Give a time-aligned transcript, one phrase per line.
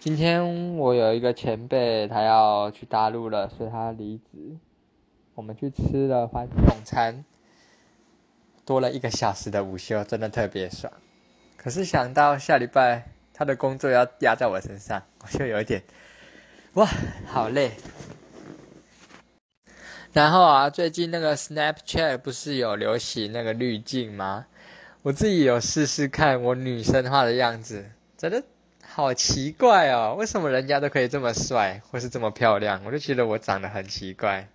[0.00, 4.56] 今天我有一个前辈，他要去大陆了，所以他离职。
[5.34, 7.22] 我们去吃了欢送餐，
[8.64, 10.90] 多了一个小时的午休，真的特别爽。
[11.58, 15.82] 可是想到下礼拜他的工作要压在我身上，我就有一点，
[16.72, 16.88] 哇，
[17.26, 17.72] 好累。
[20.14, 24.46] 然后啊，最近那个 Snapchat 不是有流行那个滤镜吗？
[25.02, 28.42] 我自己有试试看，我女生化的样子，真的
[29.00, 30.14] 好奇怪哦！
[30.18, 34.46] 为什么人家都可以这么帅，或是这么漂亮，我就觉得我长得很奇怪。